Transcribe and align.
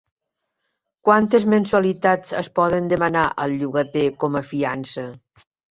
Quantes 1.09 1.45
mensualitats 1.55 2.35
es 2.41 2.51
poden 2.61 2.91
demanar 2.95 3.29
al 3.47 3.57
llogater 3.61 4.09
com 4.25 4.43
a 4.43 4.47
fiança? 4.53 5.11